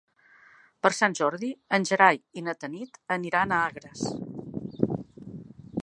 [0.85, 1.49] Per Sant Jordi
[1.79, 4.03] en Gerai i na Tanit aniran a Agres.